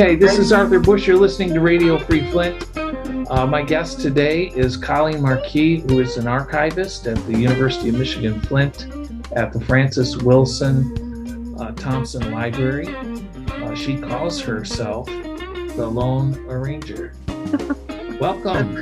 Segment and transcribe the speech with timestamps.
[0.00, 1.08] Okay, this is Arthur Busch.
[1.08, 2.64] You're listening to Radio Free Flint.
[2.76, 7.96] Uh, my guest today is Colleen Marquis, who is an archivist at the University of
[7.96, 8.86] Michigan Flint
[9.32, 12.94] at the Frances Willson uh, Thompson Library.
[12.94, 17.14] Uh, she calls herself the Lone Arranger.
[18.20, 18.76] Welcome.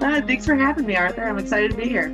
[0.00, 1.24] Uh, thanks for having me, Arthur.
[1.24, 2.08] I'm excited to be here.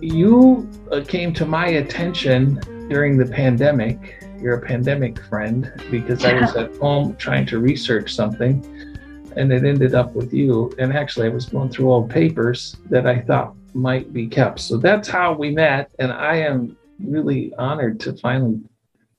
[0.00, 2.54] You uh, came to my attention
[2.88, 4.25] during the pandemic.
[4.40, 8.64] You're a pandemic friend because I was at home trying to research something
[9.36, 10.74] and it ended up with you.
[10.78, 14.60] And actually, I was going through old papers that I thought might be kept.
[14.60, 15.90] So that's how we met.
[15.98, 18.60] And I am really honored to finally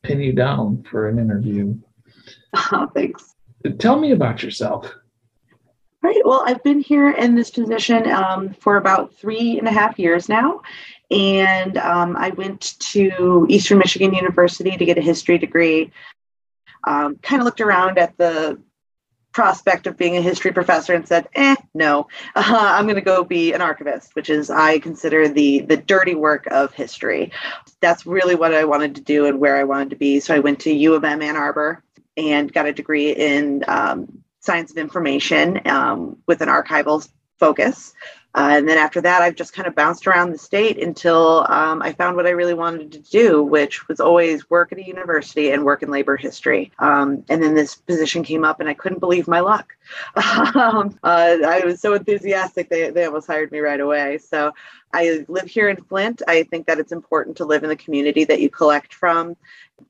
[0.03, 1.75] pin you down for an interview.
[2.71, 3.35] Oh, thanks.
[3.77, 4.91] Tell me about yourself.
[6.01, 6.19] Right.
[6.25, 10.27] Well, I've been here in this position um, for about three and a half years
[10.27, 10.61] now.
[11.09, 15.91] And um, I went to Eastern Michigan University to get a history degree.
[16.83, 18.59] Um, kind of looked around at the
[19.37, 22.43] prospect of being a history professor and said, "Eh, no, uh,
[22.75, 26.47] I'm going to go be an archivist," which is I consider the the dirty work
[26.47, 27.31] of history.
[27.79, 30.19] That's really what I wanted to do and where I wanted to be.
[30.19, 31.83] So I went to U of M Ann Arbor
[32.17, 37.93] and got a degree in um, science of information um, with an archival focus.
[38.35, 41.81] Uh, and then after that, I've just kind of bounced around the state until um,
[41.81, 45.51] I found what I really wanted to do, which was always work at a university
[45.51, 46.71] and work in labor history.
[46.77, 49.75] Um, and then this position came up, and I couldn't believe my luck.
[50.55, 54.19] um, uh, I was so enthusiastic, they, they almost hired me right away.
[54.19, 54.53] So
[54.93, 56.21] I live here in Flint.
[56.27, 59.35] I think that it's important to live in the community that you collect from.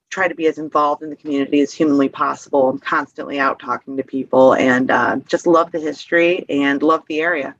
[0.10, 2.70] Try to be as involved in the community as humanly possible.
[2.70, 7.20] I'm constantly out talking to people and uh, just love the history and love the
[7.20, 7.56] area.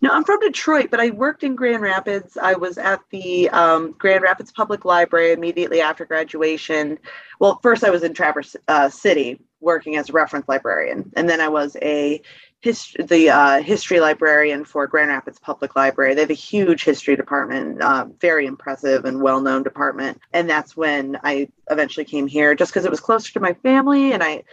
[0.00, 2.36] No, I'm from Detroit, but I worked in Grand Rapids.
[2.36, 6.98] I was at the um, Grand Rapids Public Library immediately after graduation.
[7.40, 11.40] Well, first I was in Traverse uh, City working as a reference librarian, and then
[11.40, 12.22] I was a
[12.60, 16.14] hist- the uh, history librarian for Grand Rapids Public Library.
[16.14, 20.20] They have a huge history department, uh, very impressive and well-known department.
[20.32, 24.12] And that's when I eventually came here, just because it was closer to my family,
[24.12, 24.44] and I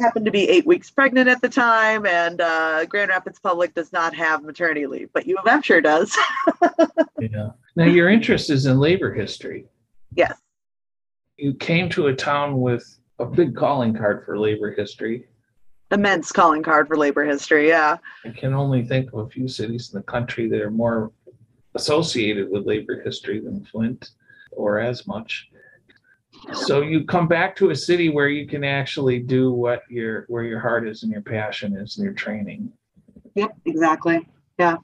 [0.00, 3.92] happened to be eight weeks pregnant at the time, and uh, Grand Rapids Public does
[3.92, 6.16] not have maternity leave, but U of M sure does.
[7.20, 7.50] yeah.
[7.76, 9.66] Now, your interest is in labor history.
[10.14, 10.38] Yes.
[11.36, 15.28] You came to a town with a big calling card for labor history.
[15.92, 17.96] Immense calling card for labor history, yeah.
[18.24, 21.12] I can only think of a few cities in the country that are more
[21.74, 24.10] associated with labor history than Flint,
[24.52, 25.49] or as much
[26.52, 30.44] so you come back to a city where you can actually do what your where
[30.44, 32.72] your heart is and your passion is and your training.
[33.34, 34.28] Yep exactly.
[34.58, 34.76] Yeah.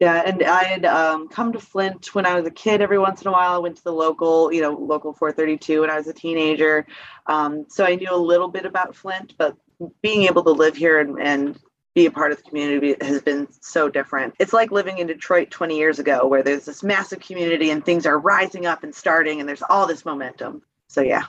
[0.00, 3.22] Yeah and i had um, come to flint when i was a kid every once
[3.22, 3.54] in a while.
[3.54, 6.86] I went to the local you know local 432 when i was a teenager.
[7.26, 9.56] Um, so i knew a little bit about flint but
[10.02, 11.58] being able to live here and, and
[11.96, 14.34] be a part of the community has been so different.
[14.38, 18.04] It's like living in Detroit 20 years ago, where there's this massive community and things
[18.04, 20.62] are rising up and starting, and there's all this momentum.
[20.96, 21.24] So, yeah,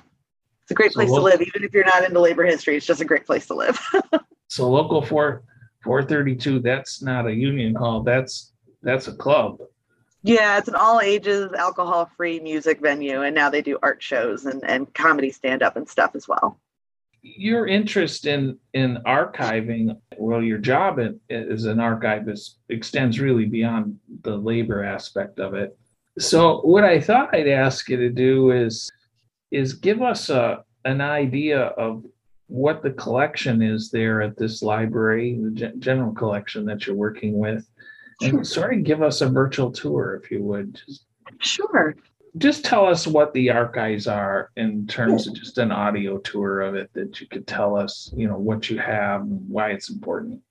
[0.61, 1.41] it's a great place to live.
[1.41, 3.77] Even if you're not into labor history, it's just a great place to live.
[4.47, 5.43] so, local 4
[5.83, 9.59] 432, that's not a union hall, that's that's a club.
[10.23, 13.23] Yeah, it's an all ages, alcohol free music venue.
[13.23, 16.57] And now they do art shows and, and comedy stand up and stuff as well
[17.35, 24.35] your interest in in archiving well your job as an archivist extends really beyond the
[24.35, 25.77] labor aspect of it
[26.17, 28.89] so what i thought i'd ask you to do is
[29.51, 32.05] is give us a an idea of
[32.47, 37.67] what the collection is there at this library the general collection that you're working with
[38.21, 38.43] and sure.
[38.43, 40.79] sort of give us a virtual tour if you would
[41.39, 41.93] sure
[42.37, 46.75] just tell us what the archives are in terms of just an audio tour of
[46.75, 50.41] it that you could tell us, you know, what you have and why it's important.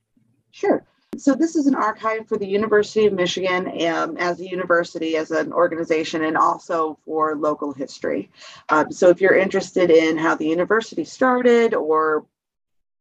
[0.50, 0.84] Sure.
[1.18, 5.30] So this is an archive for the University of Michigan um, as a university, as
[5.30, 8.30] an organization, and also for local history.
[8.68, 12.26] Um, so if you're interested in how the university started or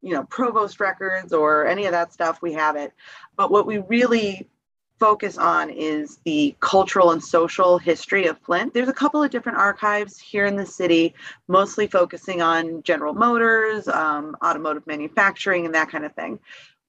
[0.01, 2.93] you know provost records or any of that stuff we have it
[3.35, 4.47] but what we really
[4.99, 8.73] focus on is the cultural and social history of Flint.
[8.73, 11.13] There's a couple of different archives here in the city,
[11.47, 16.39] mostly focusing on General Motors, um, automotive manufacturing, and that kind of thing.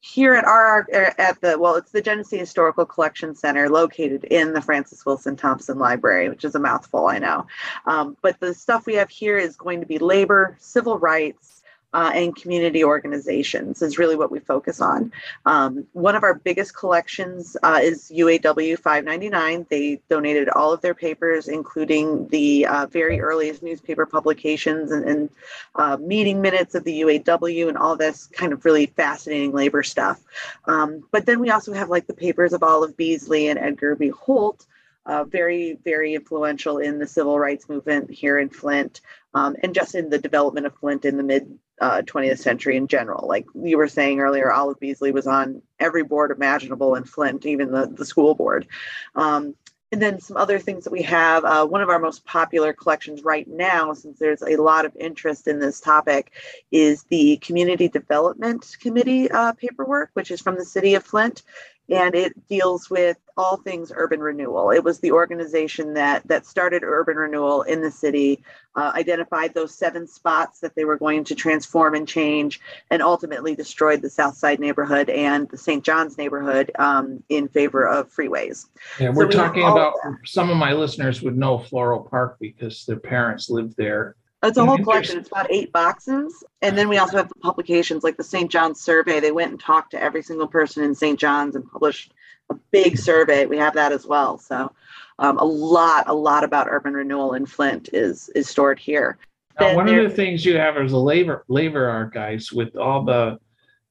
[0.07, 0.87] Here at our
[1.19, 5.79] at the well, it's the Genesee Historical Collection Center, located in the Frances Willson Thompson
[5.79, 7.47] Library, which is a mouthful, I know.
[7.87, 11.63] Um, but the stuff we have here is going to be labor, civil rights,
[11.97, 15.11] uh, and community organizations is really what we focus on.
[15.47, 19.67] Um, one of our biggest collections uh, is UAW 599.
[19.71, 25.31] They donated all of their papers, including the uh, very earliest newspaper publications and, and
[25.75, 30.23] uh, meeting minutes of the UAW and all this kind of really fascinating labor stuff.
[30.67, 34.09] Um, but then we also have like the papers of Olive Beasley and Edgar B.
[34.09, 34.67] Holt.
[35.07, 39.01] Uh, very, very influential in the civil rights movement here in Flint
[39.35, 42.87] um, and just in the development of Flint in the mid uh, 20th century in
[42.87, 43.27] general.
[43.29, 47.71] Like you were saying earlier, Olive Beasley was on every board imaginable in Flint, even
[47.71, 48.67] the, the school board.
[49.15, 49.55] Um,
[49.93, 51.45] and then some other things that we have.
[51.45, 55.47] Uh, one of our most popular collections right now, since there's a lot of interest
[55.47, 56.33] in this topic,
[56.73, 61.43] is the Community Development Committee uh, paperwork, which is from the city of Flint
[61.89, 64.71] and it deals with all things urban renewal.
[64.71, 68.43] It was the organization that that started urban renewal in the city,
[68.75, 72.61] uh, identified those seven spots that they were going to transform and change,
[72.91, 75.85] and ultimately destroyed the South Side neighborhood and the St.
[75.85, 78.67] John's neighborhood um, in favor of freeways.
[78.99, 79.95] Yeah, we're so we talking about.
[80.25, 84.65] Some of my listeners would know Floral Park because their parents lived there it's a
[84.65, 85.19] whole collection.
[85.19, 86.45] It's about eight boxes.
[86.63, 88.51] And then we also have the publications like the St.
[88.51, 89.21] John's survey.
[89.21, 91.19] They went and talked to every single person in St.
[91.19, 92.13] John's and published
[92.51, 93.47] a big survey.
[93.47, 94.39] We have that as well.
[94.39, 94.73] So
[95.19, 99.19] um, a lot, a lot about urban renewal in Flint is is stored here.
[99.59, 103.39] Now, one of the things you have is a labor labor archives with all the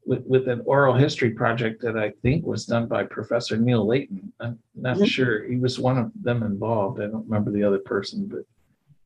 [0.05, 4.31] with, with an oral history project that I think was done by Professor Neil Leighton.
[4.39, 5.05] I'm not mm-hmm.
[5.05, 7.01] sure he was one of them involved.
[7.01, 8.41] I don't remember the other person, but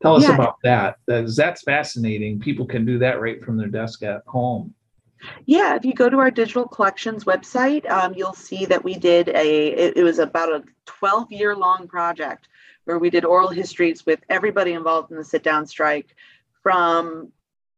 [0.02, 0.36] Tell us yeah.
[0.36, 0.98] about that.
[1.08, 2.40] That's, that's fascinating.
[2.40, 4.74] People can do that right from their desk at home.
[5.46, 9.28] Yeah, if you go to our digital collections website, um, you'll see that we did
[9.30, 12.48] a, it, it was about a 12 year long project
[12.86, 16.16] where we did oral histories with everybody involved in the sit down strike
[16.64, 17.32] from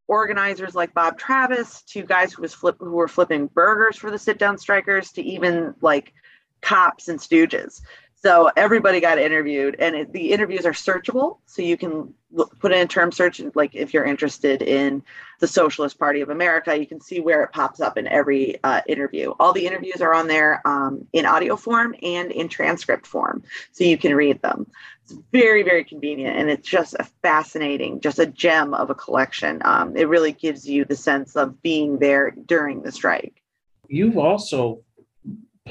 [0.08, 4.20] organizers like Bob Travis to guys who was flip who were flipping burgers for the
[4.20, 6.14] sit down strikers to even like
[6.62, 7.82] cops and stooges.
[8.24, 11.40] So everybody got interviewed, and it, the interviews are searchable.
[11.48, 15.02] So you can look, put in a term search, like if you're interested in
[15.40, 18.82] the Socialist Party of America, you can see where it pops up in every uh,
[18.88, 19.34] interview.
[19.40, 23.42] All the interviews are on there um, in audio form and in transcript form,
[23.72, 24.68] so you can read them.
[25.04, 29.64] It's very, very convenient, and it's just a fascinating, just a gem of a collection.
[29.66, 33.42] Um, it really gives you the sense of being there during the strike.
[33.88, 34.84] You've also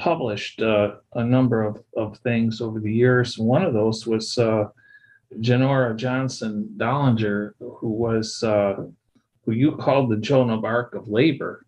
[0.01, 3.37] published uh, a number of, of things over the years.
[3.37, 4.69] One of those was uh,
[5.39, 8.83] Genora Johnson Dollinger, who was uh,
[9.45, 11.67] who you called the Joan of Arc of labor.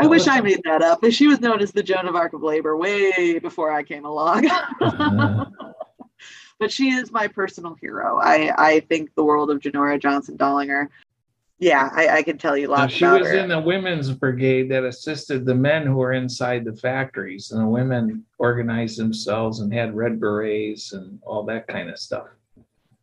[0.00, 1.00] I wish I made that up.
[1.00, 4.04] but She was known as the Joan of Arc of labor way before I came
[4.04, 4.48] along.
[4.50, 5.46] uh-huh.
[6.58, 8.20] But she is my personal hero.
[8.22, 10.86] I, I think the world of Genora Johnson Dollinger
[11.62, 12.92] yeah, I, I can tell you lots.
[12.92, 13.38] So she was her.
[13.38, 17.68] in the women's brigade that assisted the men who were inside the factories, and the
[17.68, 22.26] women organized themselves and had red berets and all that kind of stuff.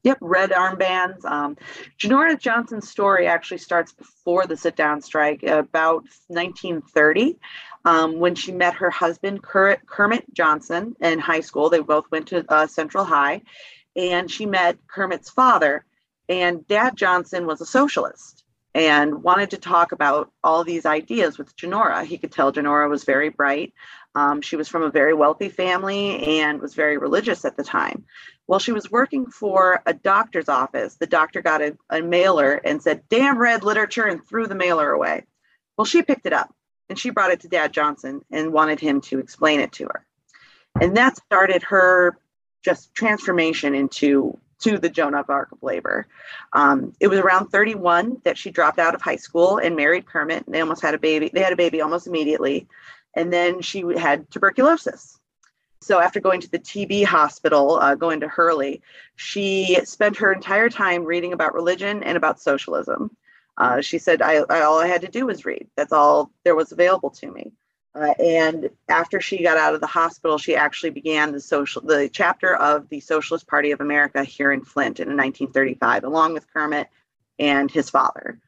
[0.03, 1.23] Yep, red armbands.
[1.23, 1.55] Um,
[1.97, 7.39] Genora Johnson's story actually starts before the sit down strike, about 1930,
[7.85, 11.69] um, when she met her husband, Kermit Johnson, in high school.
[11.69, 13.41] They both went to uh, Central High,
[13.95, 15.85] and she met Kermit's father.
[16.27, 18.38] And Dad Johnson was a socialist
[18.75, 22.05] and wanted to talk about all these ideas with Genora.
[22.05, 23.73] He could tell Genora was very bright.
[24.15, 28.05] Um, she was from a very wealthy family and was very religious at the time.
[28.45, 32.81] While she was working for a doctor's office, the doctor got a, a mailer and
[32.81, 35.25] said, Damn red literature, and threw the mailer away.
[35.77, 36.53] Well, she picked it up
[36.89, 40.05] and she brought it to Dad Johnson and wanted him to explain it to her.
[40.81, 42.17] And that started her
[42.63, 46.07] just transformation into to the Joan of Arc of labor.
[46.53, 50.45] Um, it was around 31 that she dropped out of high school and married Kermit.
[50.47, 51.29] They almost had a baby.
[51.33, 52.67] They had a baby almost immediately.
[53.13, 55.19] And then she had tuberculosis.
[55.81, 58.81] So after going to the TB hospital, uh, going to Hurley,
[59.15, 63.15] she spent her entire time reading about religion and about socialism.
[63.57, 65.67] Uh, she said, I, I, all I had to do was read.
[65.75, 67.53] That's all there was available to me.
[67.95, 72.07] Uh, and after she got out of the hospital, she actually began the social the
[72.09, 76.87] chapter of the Socialist Party of America here in Flint in 1935, along with Kermit
[77.39, 78.39] and his father.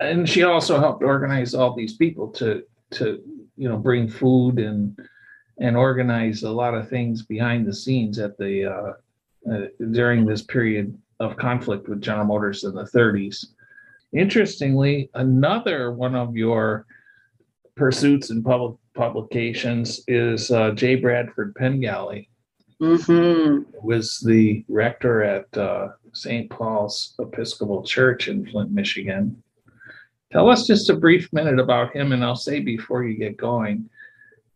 [0.00, 3.22] And she also helped organize all these people to to
[3.56, 4.98] you know bring food and
[5.58, 10.42] and organize a lot of things behind the scenes at the uh, uh, during this
[10.42, 13.46] period of conflict with General Motors in the 30s.
[14.12, 16.86] Interestingly, another one of your
[17.78, 20.96] pursuits and public publications is uh, J.
[20.96, 22.28] Bradford Pengelly.
[22.80, 23.62] Mm-hmm.
[23.82, 26.50] Was the rector at uh, St.
[26.50, 29.42] Paul's Episcopal Church in Flint, Michigan.
[30.30, 33.88] Tell us just a brief minute about him, and I'll say before you get going,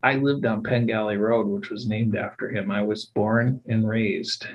[0.03, 2.69] I lived on Pengelly Road, which was named after him.
[2.69, 4.45] I was born and raised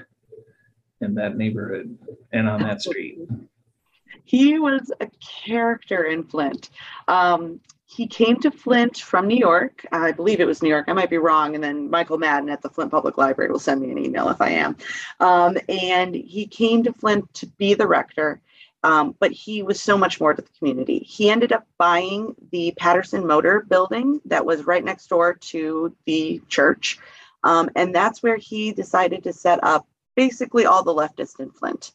[1.01, 1.97] in that neighborhood
[2.33, 3.19] and on that street.
[4.25, 5.09] He was a
[5.47, 6.71] character in Flint.
[7.09, 7.61] Um,
[7.91, 9.87] he came to Flint from New York.
[9.91, 10.85] I believe it was New York.
[10.89, 11.55] I might be wrong.
[11.55, 14.43] And then Michael Madden at the Flint Public Library will send me an email if
[14.43, 14.77] I am.
[15.21, 18.43] Um, and he came to Flint to be the rector.
[18.85, 20.99] Um, but he was so much more to the community.
[20.99, 26.43] He ended up buying the Patterson Motor building that was right next door to the
[26.47, 26.99] church.
[27.43, 31.93] Um, and that's where he decided to set up basically all the leftists in Flint.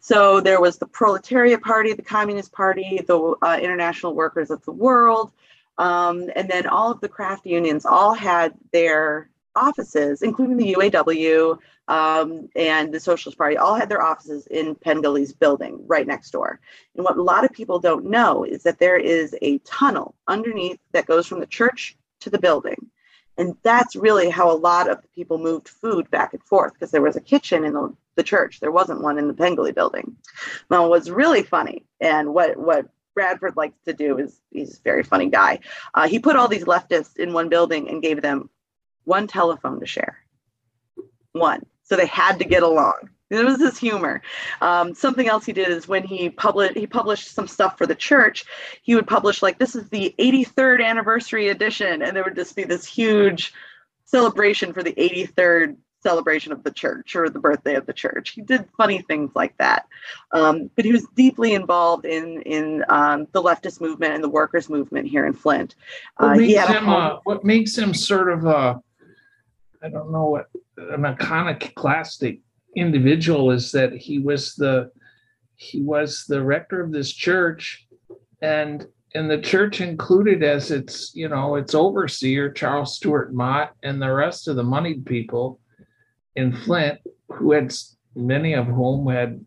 [0.00, 4.72] So there was the Proletariat Party, the Communist Party, the uh, International Workers of the
[4.72, 5.32] World,
[5.78, 11.58] um, and then all of the craft unions all had their offices, including the UAW
[11.88, 16.60] um, and the Socialist Party, all had their offices in Pengelly's building right next door.
[16.94, 20.78] And what a lot of people don't know is that there is a tunnel underneath
[20.92, 22.90] that goes from the church to the building.
[23.38, 26.90] And that's really how a lot of the people moved food back and forth because
[26.90, 28.60] there was a kitchen in the, the church.
[28.60, 30.16] There wasn't one in the Pengelly building.
[30.70, 35.02] Now, what's really funny and what, what Bradford likes to do is he's a very
[35.02, 35.60] funny guy.
[35.94, 38.50] Uh, he put all these leftists in one building and gave them
[39.04, 40.18] one telephone to share.
[41.32, 41.64] One.
[41.82, 43.10] So they had to get along.
[43.30, 44.22] It was his humor.
[44.60, 47.94] Um, something else he did is when he published he published some stuff for the
[47.94, 48.44] church,
[48.82, 52.64] he would publish like this is the 83rd anniversary edition, and there would just be
[52.64, 53.52] this huge
[54.04, 58.30] celebration for the 83rd celebration of the church or the birthday of the church.
[58.30, 59.86] He did funny things like that,
[60.32, 64.68] um, but he was deeply involved in in um, the leftist movement and the workers
[64.68, 65.74] movement here in Flint.
[66.18, 68.80] Uh, what, makes him, uh, what makes him sort of a
[69.82, 72.40] I don't know what an iconoclastic
[72.76, 74.90] individual is that he was the
[75.56, 77.86] he was the rector of this church
[78.40, 84.00] and and the church included as its you know its overseer charles stewart mott and
[84.00, 85.59] the rest of the moneyed people
[86.40, 87.72] in flint who had
[88.14, 89.44] many of whom had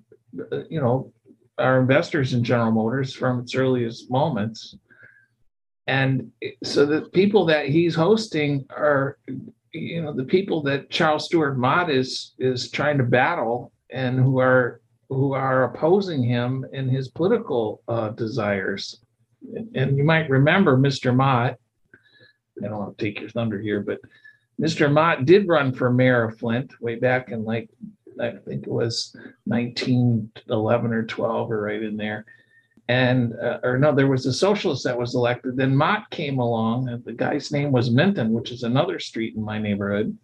[0.70, 1.12] you know
[1.58, 4.76] are investors in general motors from its earliest moments
[5.88, 6.32] and
[6.64, 9.18] so the people that he's hosting are
[9.74, 14.40] you know the people that Charles Stewart Mott is is trying to battle and who
[14.40, 19.00] are who are opposing him in his political uh, desires.
[19.76, 21.14] And you might remember Mr.
[21.14, 21.56] Mott.
[22.64, 24.00] I don't want to take your thunder here, but
[24.60, 24.92] Mr.
[24.92, 27.70] Mott did run for mayor of Flint way back in like
[28.20, 32.26] I think it was 1911 or 12 or right in there
[32.90, 35.56] and uh, or no, there was a socialist that was elected.
[35.56, 39.44] Then Mott came along, and the guy's name was Menton, which is another street in
[39.44, 40.18] my neighborhood.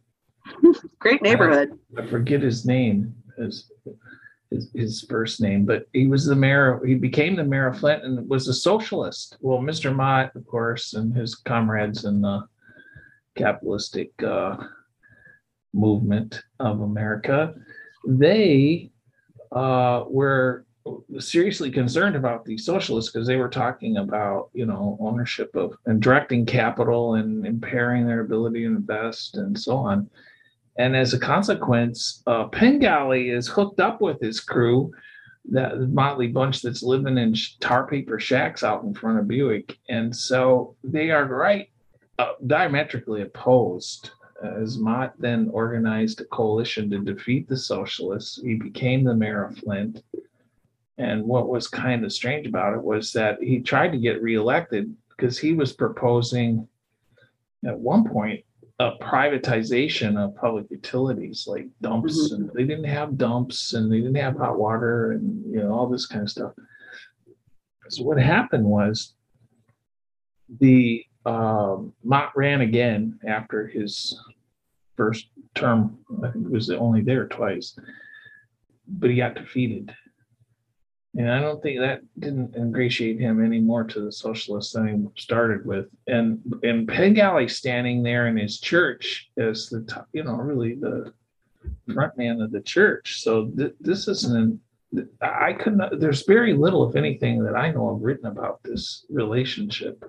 [1.00, 1.80] Great neighborhood.
[1.98, 3.72] I, I forget his name, his,
[4.50, 6.82] his, his first name, but he was the mayor.
[6.86, 9.38] He became the mayor of Flint and was a socialist.
[9.40, 9.96] Well, Mr.
[9.96, 12.46] Mott, of course, and his comrades in the
[13.40, 14.58] capitalistic uh,
[15.74, 17.56] movement of America,
[18.08, 18.92] they
[19.52, 20.66] uh, were
[21.20, 26.02] seriously concerned about these socialists because they were talking about you know ownership of and
[26.02, 30.10] directing capital and impairing their ability to invest and so on.
[30.78, 34.92] And as a consequence uh, Pengelly is hooked up with his crew
[35.52, 39.78] that motley bunch that's living in tar paper shacks out in front of buick.
[39.90, 41.70] And so they are right
[42.20, 44.12] uh, diametrically opposed
[44.44, 49.58] as Mott then organized a coalition to defeat the socialists, he became the mayor of
[49.58, 50.04] Flint.
[50.98, 54.94] And what was kind of strange about it was that he tried to get reelected
[55.10, 56.68] because he was proposing
[57.66, 58.44] at one point
[58.80, 62.44] a privatization of public utilities like dumps mm-hmm.
[62.44, 65.88] and they didn't have dumps and they didn't have hot water and you know all
[65.88, 66.54] this kind of stuff.
[67.90, 69.16] So what happened was
[70.60, 74.20] the um, Mott ran again after his
[74.96, 77.78] first term i think it was only there twice
[78.88, 79.94] but he got defeated
[81.18, 85.22] and I don't think that didn't ingratiate him any more to the socialists than he
[85.22, 85.88] started with.
[86.08, 91.12] And and Pengelly standing there in his church as the top, you know, really the
[91.94, 93.22] front man of the church.
[93.24, 94.60] So th- this isn't.
[95.22, 96.00] I couldn't.
[96.00, 100.04] There's very little, if anything, that I know of written about this relationship.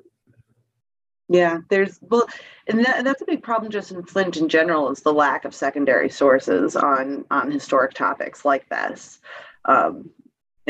[1.32, 2.26] Yeah, there's well,
[2.66, 5.54] and that, that's a big problem just in Flint in general is the lack of
[5.54, 9.20] secondary sources on on historic topics like this.
[9.64, 10.10] Um,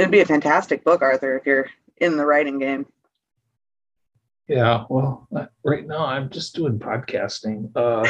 [0.00, 2.86] It'd be a fantastic book, Arthur, if you're in the writing game.
[4.48, 8.08] Yeah, well, uh, right now I'm just doing podcasting, uh,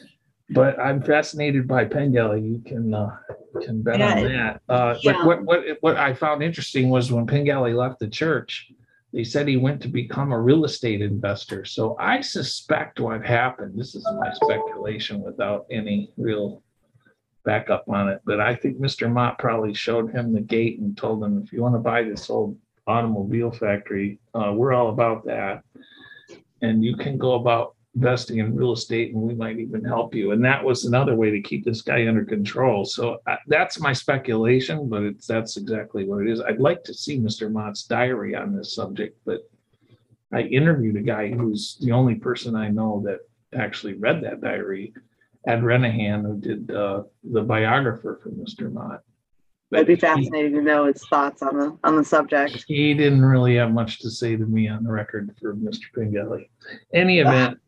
[0.50, 2.40] but I'm fascinated by Galley.
[2.42, 3.16] You can uh,
[3.62, 4.60] can bet yeah, on that.
[4.68, 5.12] Uh, yeah.
[5.12, 8.72] But what what what I found interesting was when Pengelly left the church,
[9.12, 11.64] they said he went to become a real estate investor.
[11.64, 13.78] So I suspect what happened.
[13.78, 16.62] This is my speculation without any real
[17.44, 18.20] backup on it.
[18.24, 19.10] But I think Mr.
[19.10, 22.30] Mott probably showed him the gate and told him, if you want to buy this
[22.30, 25.64] old automobile factory, uh, we're all about that.
[26.62, 30.30] And you can go about investing in real estate and we might even help you.
[30.32, 32.84] And that was another way to keep this guy under control.
[32.84, 36.40] So uh, that's my speculation, but it's that's exactly what it is.
[36.40, 37.50] I'd like to see Mr.
[37.50, 39.40] Mott's diary on this subject, but
[40.32, 43.18] I interviewed a guy who's the only person I know that
[43.58, 44.94] actually read that diary,
[45.46, 48.72] Ed Renahan, who did uh, the biographer for Mr.
[48.72, 49.02] Mott.
[49.72, 52.64] It'd be fascinating to know his thoughts on the on the subject.
[52.66, 55.84] He didn't really have much to say to me on the record for Mr.
[55.94, 56.50] Pengelly.
[56.92, 57.58] Any event,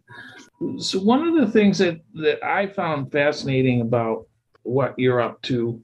[0.79, 4.27] so one of the things that that I found fascinating about
[4.63, 5.83] what you're up to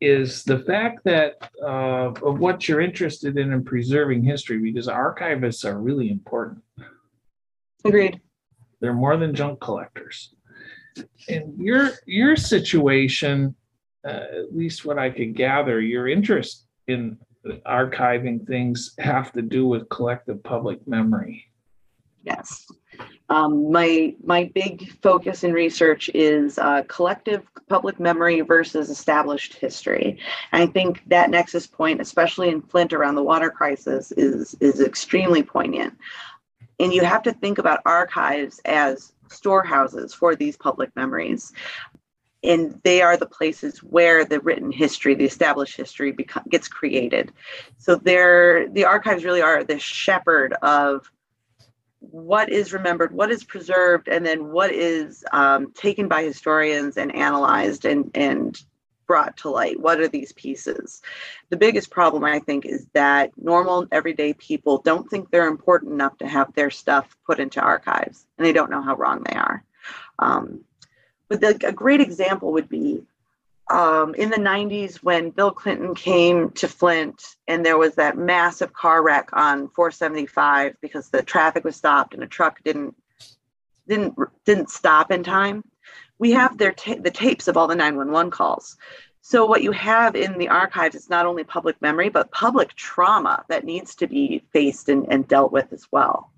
[0.00, 5.64] is the fact that uh, of what you're interested in in preserving history because archivists
[5.64, 6.62] are really important.
[7.84, 8.20] Agreed.
[8.80, 10.34] They're more than junk collectors.
[11.28, 13.54] In your your situation,
[14.06, 17.18] uh, at least what I could gather, your interest in
[17.66, 21.46] archiving things have to do with collective public memory.
[22.22, 22.66] Yes.
[23.30, 30.18] Um, my my big focus in research is uh, collective public memory versus established history.
[30.52, 34.80] And I think that nexus point, especially in Flint around the water crisis, is is
[34.80, 35.94] extremely poignant.
[36.78, 41.52] And you have to think about archives as storehouses for these public memories.
[42.42, 47.32] And they are the places where the written history, the established history, becomes, gets created.
[47.78, 51.10] So they're the archives really are the shepherd of
[52.10, 57.14] what is remembered, what is preserved, and then what is um, taken by historians and
[57.14, 58.60] analyzed and, and
[59.06, 59.78] brought to light.
[59.80, 61.02] What are these pieces?
[61.50, 66.16] The biggest problem, I think, is that normal, everyday people don't think they're important enough
[66.18, 69.62] to have their stuff put into archives, and they don't know how wrong they are.
[70.18, 70.64] Um,
[71.28, 73.02] but the, a great example would be
[73.70, 78.72] um, in the 90s when Bill Clinton came to Flint and there was that massive
[78.72, 82.94] car wreck on 475 because the traffic was stopped and a truck didn't
[83.88, 85.64] didn't didn't stop in time.
[86.18, 88.76] We have their ta- the tapes of all the 911 calls.
[89.20, 93.44] So what you have in the archives is not only public memory but public trauma
[93.48, 96.30] that needs to be faced and, and dealt with as well.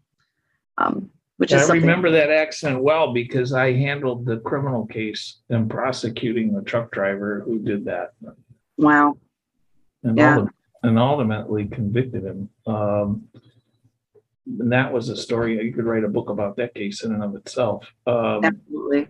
[0.79, 5.69] Um, which is I remember that accident well because I handled the criminal case in
[5.69, 8.13] prosecuting the truck driver who did that.
[8.79, 9.19] Wow.
[10.03, 10.37] And, yeah.
[10.37, 12.49] ultimately, and ultimately convicted him.
[12.67, 13.29] Um,
[14.47, 17.23] and that was a story you could write a book about that case in and
[17.23, 17.87] of itself.
[18.07, 19.09] Um, Absolutely.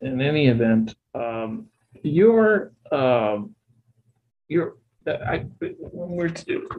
[0.00, 1.66] In any event, um,
[2.02, 3.54] your um,
[4.48, 4.76] your
[5.08, 6.34] I, when we're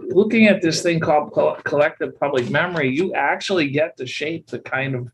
[0.10, 4.96] looking at this thing called collective public memory, you actually get to shape the kind
[4.96, 5.08] of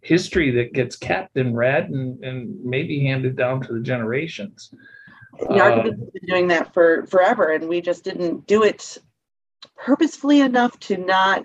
[0.00, 4.74] history that gets kept and read and, and maybe handed down to the generations.
[5.38, 8.98] The archivists uh, have been doing that for forever, and we just didn't do it
[9.76, 11.44] purposefully enough to not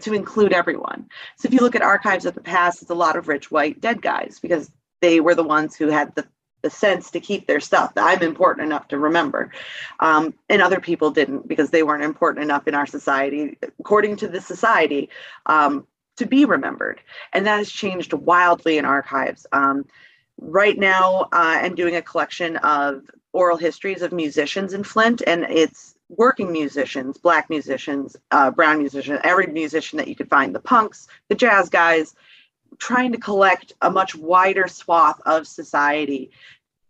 [0.00, 1.08] to include everyone.
[1.38, 3.80] So if you look at archives of the past, it's a lot of rich white
[3.80, 6.26] dead guys because they were the ones who had the
[6.64, 7.94] the sense to keep their stuff.
[7.94, 9.52] That I'm important enough to remember.
[10.00, 14.28] Um, and other people didn't because they weren't important enough in our society, according to
[14.28, 15.10] the society,
[15.44, 17.00] um, to be remembered.
[17.34, 19.46] And that has changed wildly in archives.
[19.52, 19.84] Um,
[20.40, 23.02] right now, uh, I'm doing a collection of
[23.34, 29.20] oral histories of musicians in Flint, and it's working musicians, black musicians, uh, brown musicians,
[29.22, 32.14] every musician that you could find, the punks, the jazz guys,
[32.78, 36.30] trying to collect a much wider swath of society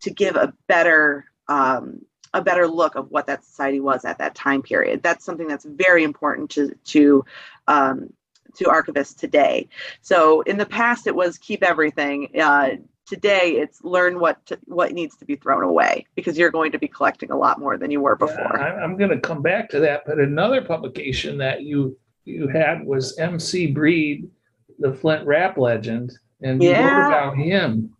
[0.05, 4.35] to give a better um, a better look of what that society was at that
[4.35, 5.01] time period.
[5.01, 7.25] That's something that's very important to to
[7.67, 8.13] um,
[8.57, 9.67] to archivists today.
[10.01, 12.29] So in the past, it was keep everything.
[12.39, 12.69] Uh,
[13.07, 16.79] today, it's learn what to, what needs to be thrown away because you're going to
[16.79, 18.51] be collecting a lot more than you were before.
[18.57, 22.85] Yeah, I'm going to come back to that, but another publication that you you had
[22.85, 24.29] was MC Breed,
[24.77, 26.83] the Flint rap legend, and you yeah.
[26.83, 27.95] wrote about him.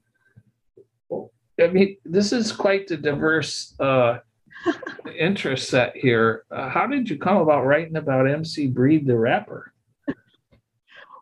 [1.59, 4.19] I mean, this is quite the diverse uh,
[5.17, 6.43] interest set here.
[6.51, 9.71] Uh, how did you come about writing about MC Breed the rapper?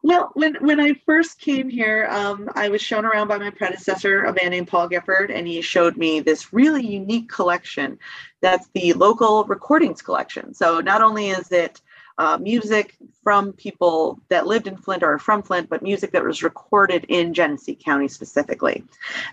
[0.05, 4.25] Well, when, when I first came here, um, I was shown around by my predecessor,
[4.25, 7.97] a man named Paul Gifford, and he showed me this really unique collection
[8.41, 10.53] that's the local recordings collection.
[10.53, 11.79] So not only is it
[12.17, 16.43] uh, music from people that lived in Flint or from Flint, but music that was
[16.43, 18.83] recorded in Genesee County specifically.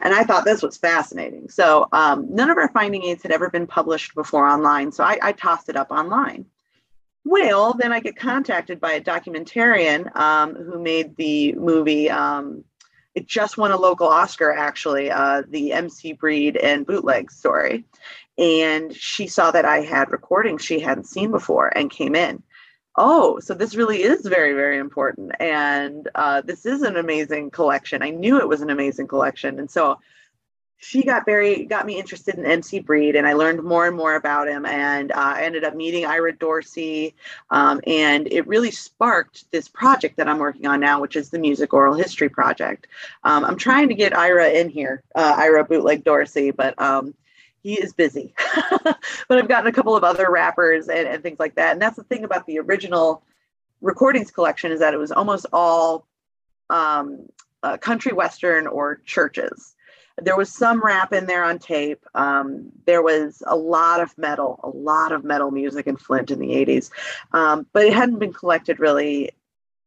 [0.01, 1.49] And I thought this was fascinating.
[1.49, 4.93] So um, none of our finding aids had ever been published before online.
[4.93, 6.47] So I, I tossed it up online.
[7.25, 12.11] well, then I get contacted by a documentarian um, who made the movie.
[12.11, 12.65] Um,
[13.15, 17.85] it just won a local Oscar, actually, uh, the MC Breed and Bootleg story.
[18.39, 22.43] And she saw that I had recordings she hadn't seen before and came in.
[22.97, 25.33] Oh, so this really is very, very important.
[25.41, 28.03] And uh, this is an amazing collection.
[28.03, 29.59] I knew it was an amazing collection.
[29.59, 29.99] And so
[30.81, 34.15] she got very got me interested in MC Breed, and I learned more and more
[34.15, 34.65] about him.
[34.65, 37.15] And uh, I ended up meeting Ira Dorsey,
[37.51, 41.39] um, and it really sparked this project that I'm working on now, which is the
[41.39, 42.87] Music Oral History Project.
[43.25, 47.15] Um, I'm trying to get Ira in here, uh, Ira Bootleg Dorsey, but um,
[47.63, 48.35] he is busy.
[48.85, 48.99] but
[49.39, 51.73] I've gotten a couple of other rappers and, and things like that.
[51.73, 53.23] And that's the thing about the original
[53.81, 56.07] recordings collection is that it was almost all
[56.69, 57.29] um,
[57.63, 59.75] uh, country western or churches
[60.23, 62.05] there was some rap in there on tape.
[62.15, 66.39] Um, there was a lot of metal, a lot of metal music in Flint in
[66.39, 66.91] the 80s,
[67.33, 69.31] um, but it hadn't been collected really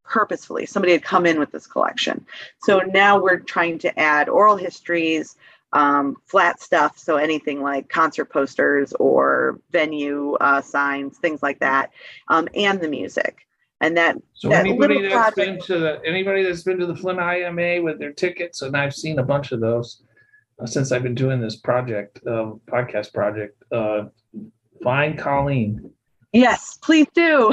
[0.03, 0.65] purposefully.
[0.65, 2.25] Somebody had come in with this collection.
[2.59, 5.35] So now we're trying to add oral histories,
[5.73, 11.91] um, flat stuff, so anything like concert posters or venue uh, signs, things like that,
[12.29, 13.39] um, and the music.
[13.81, 16.95] And that so that anybody that's project, been to the anybody that's been to the
[16.95, 20.03] Flint IMA with their tickets, and I've seen a bunch of those
[20.61, 24.05] uh, since I've been doing this project, uh, podcast project, uh,
[24.81, 25.91] find Colleen.
[26.31, 27.51] Yes, please do.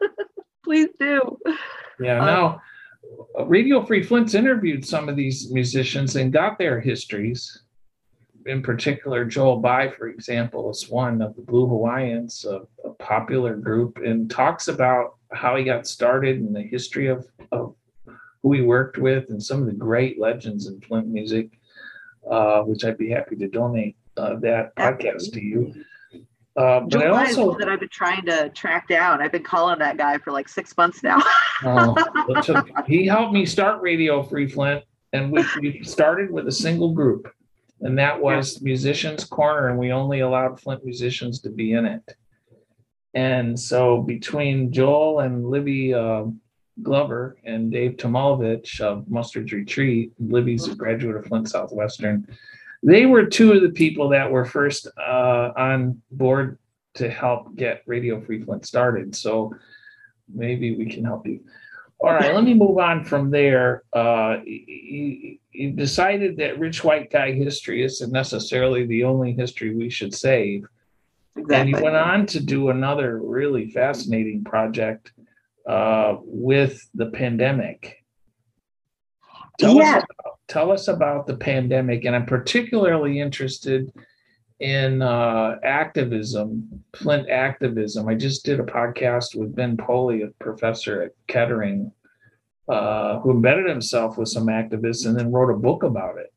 [0.64, 1.38] please do.
[1.98, 2.62] Yeah, um, now
[3.46, 7.62] Radio Free Flint's interviewed some of these musicians and got their histories.
[8.46, 13.56] In particular, Joel By, for example, is one of the Blue Hawaiians, a, a popular
[13.56, 17.74] group, and talks about how he got started and the history of, of
[18.42, 21.50] who he worked with and some of the great legends in Flint music
[22.30, 25.74] uh, which I'd be happy to donate uh, that podcast to you.
[26.56, 29.20] Uh, but I also that I've been trying to track down.
[29.20, 31.22] I've been calling that guy for like six months now.
[31.64, 36.92] uh, he helped me start Radio Free Flint, and we, we started with a single
[36.92, 37.30] group,
[37.80, 42.02] and that was Musicians Corner, and we only allowed Flint musicians to be in it.
[43.12, 46.24] And so between Joel and Libby uh,
[46.82, 50.12] Glover and Dave Tamulevich of Mustard's Retreat.
[50.18, 52.26] Libby's a graduate of Flint Southwestern.
[52.82, 56.58] They were two of the people that were first uh, on board
[56.94, 59.14] to help get Radio Free Flint started.
[59.14, 59.54] So
[60.32, 61.40] maybe we can help you.
[61.98, 63.82] All right, let me move on from there.
[63.92, 69.88] Uh, you, you decided that rich white guy history isn't necessarily the only history we
[69.88, 70.66] should save.
[71.36, 71.56] Exactly.
[71.56, 75.12] And you went on to do another really fascinating project
[75.66, 78.04] uh, with the pandemic.
[79.58, 80.02] Tell, yeah.
[80.48, 83.92] Tell us about the pandemic, and I'm particularly interested
[84.60, 88.08] in uh, activism, Flint activism.
[88.08, 91.92] I just did a podcast with Ben Pauli, a professor at Kettering,
[92.68, 96.32] uh, who embedded himself with some activists and then wrote a book about it.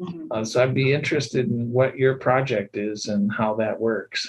[0.00, 0.26] Mm-hmm.
[0.30, 4.28] Uh, so I'd be interested in what your project is and how that works.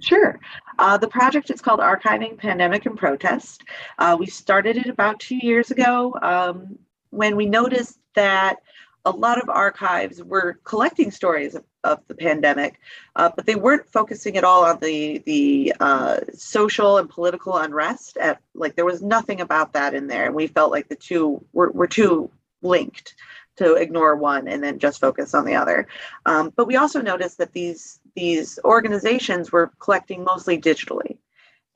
[0.00, 0.38] Sure.
[0.78, 3.62] Uh, the project is called Archiving Pandemic and Protest.
[3.98, 6.78] Uh, we started it about two years ago um,
[7.14, 8.56] when we noticed that
[9.04, 12.80] a lot of archives were collecting stories of, of the pandemic,
[13.16, 18.16] uh, but they weren't focusing at all on the the uh, social and political unrest.
[18.16, 21.44] At like there was nothing about that in there, and we felt like the two
[21.52, 22.30] were, were too
[22.62, 23.14] linked
[23.56, 25.86] to ignore one and then just focus on the other.
[26.26, 31.18] Um, but we also noticed that these these organizations were collecting mostly digitally,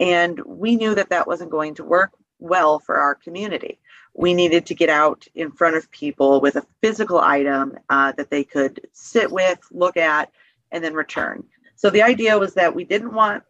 [0.01, 3.79] and we knew that that wasn't going to work well for our community.
[4.19, 8.31] We needed to get out in front of people with a physical item uh, that
[8.31, 10.33] they could sit with, look at,
[10.73, 11.45] and then return.
[11.77, 13.45] So the idea was that we didn't want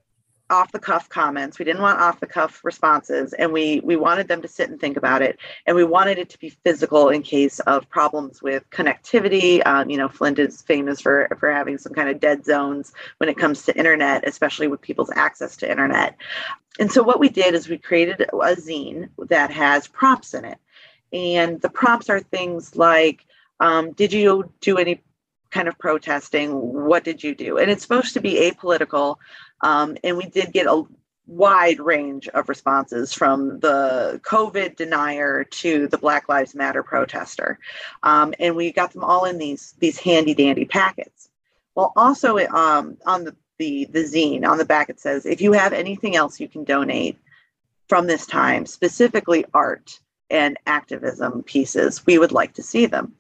[0.51, 1.59] off the cuff comments.
[1.59, 4.81] We didn't want off the cuff responses, and we we wanted them to sit and
[4.81, 5.39] think about it.
[5.67, 9.65] And we wanted it to be physical in case of problems with connectivity.
[9.67, 13.29] Um, you know, Flint is famous for for having some kind of dead zones when
[13.29, 16.17] it comes to internet, especially with people's access to internet.
[16.79, 20.59] And so what we did is we created a zine that has prompts in it,
[21.13, 23.27] and the prompts are things like,
[23.61, 25.03] um, "Did you do any?"
[25.51, 29.17] kind of protesting what did you do and it's supposed to be apolitical
[29.61, 30.85] um, and we did get a
[31.29, 37.59] wide range of responses from the COVID denier to the Black Lives Matter protester.
[38.03, 41.29] Um, and we got them all in these, these handy dandy packets.
[41.75, 45.53] Well, also um, on the, the, the zine, on the back, it says, if you
[45.53, 47.19] have anything else you can donate
[47.89, 53.15] from this time, specifically art and activism pieces, we would like to see them.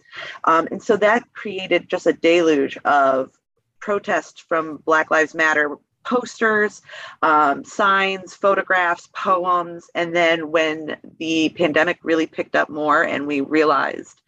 [0.44, 3.32] Um, and so that created just a deluge of
[3.80, 5.76] protest from Black Lives Matter
[6.08, 6.80] posters,
[7.22, 9.90] um, signs, photographs, poems.
[9.94, 14.22] And then when the pandemic really picked up more and we realized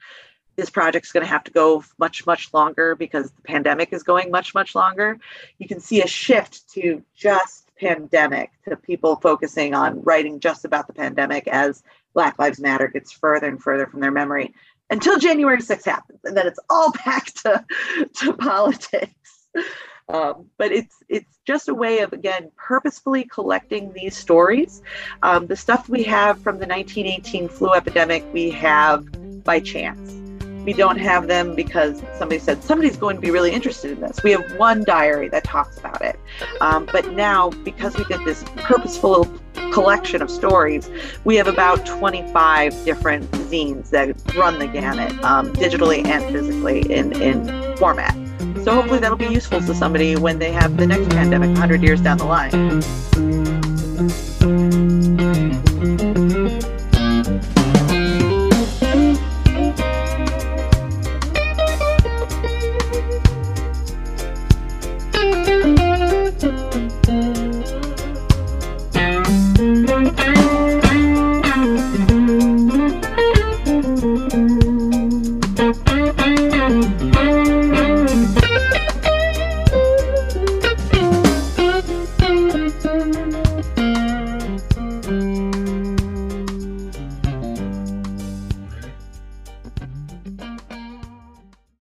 [0.57, 4.31] this project's going to have to go much, much longer because the pandemic is going
[4.31, 5.19] much, much longer,
[5.59, 10.87] you can see a shift to just pandemic, to people focusing on writing just about
[10.87, 14.53] the pandemic as Black Lives Matter gets further and further from their memory
[14.91, 16.21] until January 6th happens.
[16.25, 17.65] And then it's all back to,
[18.17, 19.49] to politics.
[20.13, 24.83] Um, but it's it's just a way of again purposefully collecting these stories.
[25.23, 30.17] Um, the stuff we have from the 1918 flu epidemic, we have by chance.
[30.65, 34.23] We don't have them because somebody said somebody's going to be really interested in this.
[34.23, 36.19] We have one diary that talks about it.
[36.61, 39.25] Um, but now, because we did this purposeful
[39.73, 40.91] collection of stories,
[41.25, 47.13] we have about 25 different zines that run the gamut, um, digitally and physically in,
[47.23, 48.15] in format.
[48.65, 52.01] So hopefully that'll be useful to somebody when they have the next pandemic 100 years
[52.01, 52.51] down the line.